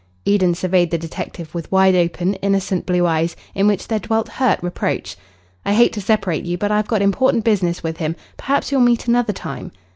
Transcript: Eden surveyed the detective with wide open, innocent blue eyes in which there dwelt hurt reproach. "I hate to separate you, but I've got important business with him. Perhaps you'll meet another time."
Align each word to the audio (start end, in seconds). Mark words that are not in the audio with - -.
Eden 0.25 0.55
surveyed 0.55 0.89
the 0.89 0.97
detective 0.97 1.53
with 1.53 1.71
wide 1.71 1.93
open, 1.93 2.33
innocent 2.41 2.87
blue 2.87 3.05
eyes 3.05 3.35
in 3.53 3.67
which 3.67 3.87
there 3.87 3.99
dwelt 3.99 4.29
hurt 4.29 4.57
reproach. 4.63 5.15
"I 5.63 5.73
hate 5.75 5.93
to 5.93 6.01
separate 6.01 6.43
you, 6.43 6.57
but 6.57 6.71
I've 6.71 6.87
got 6.87 7.03
important 7.03 7.43
business 7.45 7.83
with 7.83 7.97
him. 7.97 8.15
Perhaps 8.35 8.71
you'll 8.71 8.81
meet 8.81 9.07
another 9.07 9.31
time." 9.33 9.71